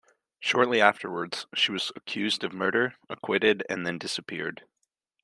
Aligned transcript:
Shortly 0.39 0.81
afterwards, 0.81 1.45
she 1.53 1.71
was 1.71 1.91
accused 1.95 2.43
of 2.43 2.53
murder, 2.53 2.95
acquitted 3.07 3.63
and 3.69 3.85
then 3.85 3.99
disappeared. 3.99 4.63